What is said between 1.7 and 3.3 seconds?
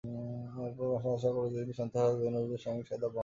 সন্তানহারার বেদনা বুঝে সহিংসতা বন্ধ করবেন।